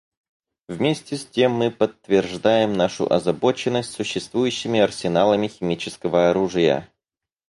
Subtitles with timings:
[0.67, 6.91] Вместе с тем мы подтверждаем нашу озабоченность существующими арсеналами химического оружия.